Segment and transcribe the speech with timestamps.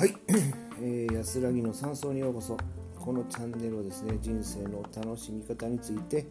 [0.00, 0.14] はい、
[0.80, 2.56] えー、安らぎの山荘にようこそ。
[2.98, 6.26] このチャンネルはですね人生の楽しみ方について、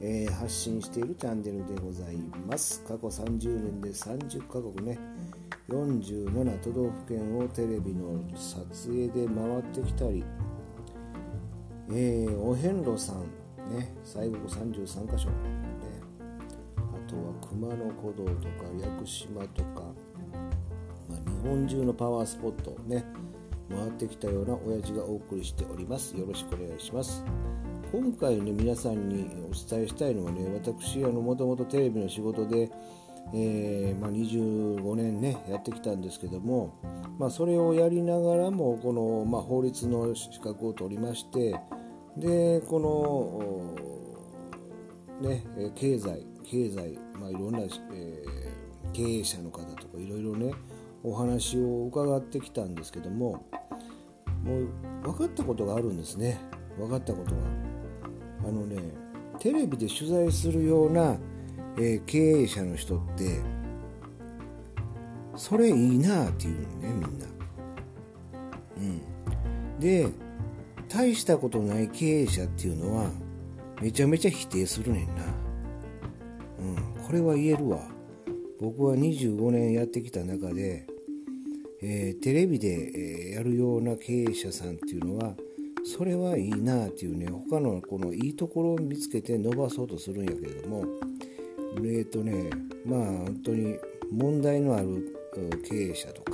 [0.00, 2.80] えー、発信しているチャンネルでございます。
[2.84, 5.00] 過去30年で30カ国ね
[5.68, 10.24] 47都道府県をテレビの撮影で回ってきたり、
[11.90, 13.22] えー、お遍路さん
[13.76, 15.34] ね西国33カ所、ね、
[16.76, 19.82] あとは熊野古道とか屋久島とか
[21.38, 23.04] 本中のパワースポットをね
[23.70, 26.16] 回ってきたような親父がお送りしております。
[26.16, 27.24] よろしくお願いします。
[27.90, 32.70] 今回ね皆さんにお伝えしたいのはね私あのもともとテレビの仕事で、
[33.32, 36.74] えー、まあ、25年ねやってきたんですけども、
[37.18, 41.58] まあ、それをやりながらもこの、まあ、法律の資格を取りまして
[42.18, 43.74] でこ
[45.20, 50.52] のね経済経済、まあ、いろんな、えー、経営者の方とかいろいろね
[51.02, 53.46] お話を伺ってきたんですけども
[54.42, 54.68] もう
[55.02, 56.38] 分かったことがあるんですね。
[56.78, 57.40] 分かったことが。
[58.48, 58.76] あのね
[59.38, 61.16] テレビで取材するような、
[61.76, 63.40] えー、経営者の人って
[65.36, 67.26] それいいなっていうのねみんな。
[68.76, 69.80] うん。
[69.80, 70.08] で
[70.88, 73.10] 大したことない経営者っていうのは
[73.80, 75.22] めちゃめちゃ否定するねんな。
[76.58, 77.04] うん。
[77.06, 77.97] これは言えるわ。
[78.60, 80.86] 僕は25年やってきた中で、
[81.80, 85.34] えー、テレビで、えー、やるような経営者さんっていうのは
[85.84, 90.84] それはいいなっていうね他のこのいいところを見つけて伸ばそうとするんやけれども
[91.76, 92.50] えっ、ー、とね
[92.84, 93.76] まあ本当に
[94.10, 95.16] 問題のある
[95.68, 96.32] 経営者とか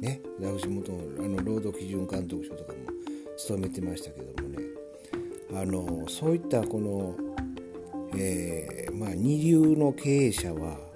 [0.00, 2.78] ね私元あの労働基準監督署とかも
[3.36, 4.58] 勤めてましたけどもね
[5.52, 7.14] あのそういったこの、
[8.16, 10.93] えー、まあ、二流の経営者は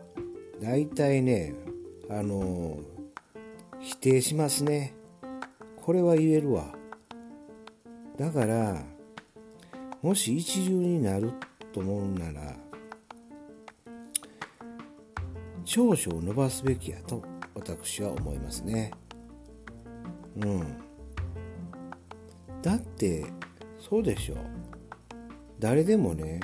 [0.61, 1.55] 大体ね
[2.11, 2.79] あの
[3.80, 4.95] 否定しますね。
[5.77, 6.74] これは言えるわ。
[8.19, 8.83] だから
[10.02, 11.33] もし一流になる
[11.73, 12.57] と思うなら
[15.64, 17.23] 長所を伸ばすべきやと
[17.55, 18.91] 私は思いますね。
[20.36, 20.79] うん。
[22.63, 23.24] だって
[23.79, 24.36] そうでしょ
[25.58, 26.41] 誰でもね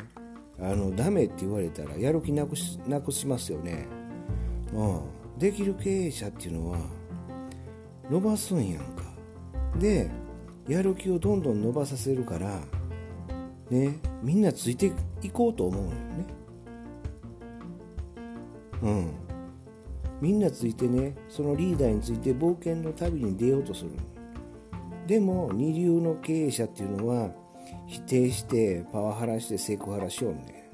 [0.61, 4.04] あのダメって言われたらやる気なくしなくしますよね。
[4.75, 6.79] うん、できる経営者っていうのは
[8.11, 9.05] 伸ばすんやんか。
[9.79, 10.11] で
[10.69, 12.61] やる気をどんどん伸ばさせるから
[13.71, 14.93] ねみんなついて
[15.23, 16.27] いこうと思うのよね。
[18.83, 19.11] うん。
[20.21, 23.91] みんなついてねそのリーダーについて冒険の旅に出ようとする。
[25.07, 27.31] でも二流の経営者っていうのは
[27.87, 30.71] 否定してパワハラしてセクハラしようね。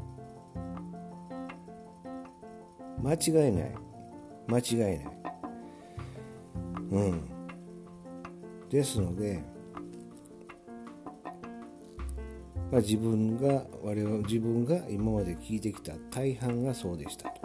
[3.03, 3.90] 間違いない。
[4.51, 5.07] 間違いない。
[6.91, 7.31] うん。
[8.69, 9.43] ですので、
[12.71, 17.41] まあ、自分が我々自分が今まで聞いてきた大半がそうでしたと、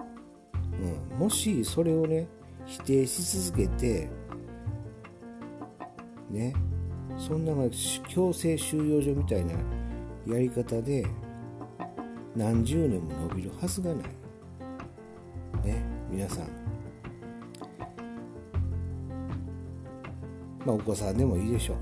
[1.12, 2.28] うん、もしそれをね
[2.68, 4.08] 否定し続けて
[6.30, 6.54] ね
[7.18, 7.54] そんな
[8.08, 9.54] 強制収容所みたいな
[10.28, 11.08] やり方で
[12.36, 14.06] 何十年も伸びるはずがない。
[15.66, 16.65] ね皆さん。
[20.66, 21.76] まあお子さんでもいいでしょ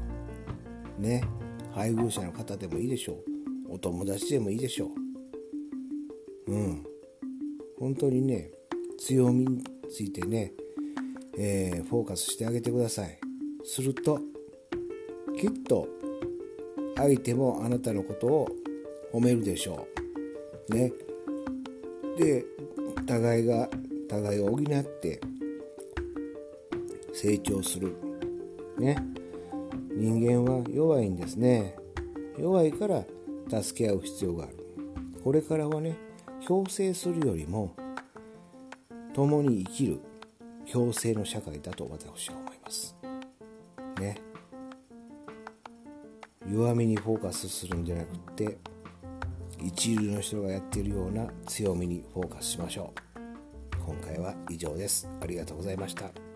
[1.00, 1.02] う。
[1.02, 1.24] ね。
[1.74, 3.74] 配偶者の方でもいいでしょう。
[3.74, 4.92] お友達でもいいでしょ
[6.48, 6.52] う。
[6.52, 6.84] うん。
[7.80, 8.52] 本当にね
[9.00, 10.54] 強みについてね、
[11.38, 13.20] えー、フォーカスしてあげてください。
[13.64, 14.20] すると
[15.40, 15.88] きっと
[16.96, 18.50] 相手もあなたのことを
[19.12, 19.88] 褒めるでしょ
[20.70, 20.76] う。
[20.76, 20.92] ね。
[22.18, 22.46] で
[23.08, 23.70] 互いが
[24.08, 25.20] 互いを補って
[27.14, 28.13] 成長する。
[28.80, 28.98] ね。
[29.96, 31.76] 人間は弱いんですね。
[32.38, 33.04] 弱いから
[33.62, 34.58] 助け合う必要がある。
[35.24, 35.96] これからはね
[36.42, 37.76] 強制するよりも
[39.14, 40.00] 共に生きる
[40.72, 42.96] 共生の社会だと私は思います。
[44.00, 44.18] ね。
[46.52, 48.58] 弱みにフォーカスするんじゃなくって
[49.62, 53.80] 一流の人がやっているような強みにフォーカスしましょう。
[53.86, 55.10] 今回は以上です。
[55.22, 56.33] ありがとうございました。